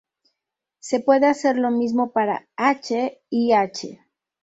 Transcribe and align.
Se 0.79 0.99
puede 0.99 1.27
hacer 1.27 1.57
lo 1.57 1.69
mismo 1.69 2.09
para 2.11 2.47
"H" 2.57 3.21
y 3.29 3.51
"H". 3.53 4.01